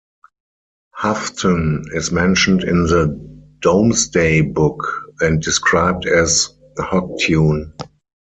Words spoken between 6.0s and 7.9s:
as "Hoctune".